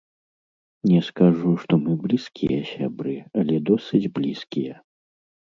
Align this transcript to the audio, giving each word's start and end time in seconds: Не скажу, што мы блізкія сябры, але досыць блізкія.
Не 0.91 1.01
скажу, 1.09 1.51
што 1.65 1.73
мы 1.83 1.91
блізкія 2.05 2.59
сябры, 2.71 3.15
але 3.43 3.55
досыць 3.71 4.05
блізкія. 4.17 4.73